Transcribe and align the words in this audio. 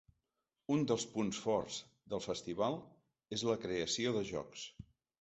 Un 0.75 0.85
dels 0.91 1.05
punts 1.17 1.41
forts 1.43 1.77
del 2.15 2.25
festival 2.31 2.81
és 3.41 3.47
la 3.53 3.61
creació 3.67 4.19
de 4.21 4.29
jocs. 4.35 4.69